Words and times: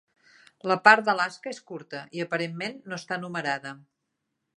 La 0.69 0.77
part 0.87 1.09
d'Alaska 1.09 1.51
és 1.55 1.59
curta, 1.71 2.01
i 2.19 2.23
aparentment 2.25 2.81
no 2.91 2.99
està 3.01 3.19
numerada. 3.25 3.75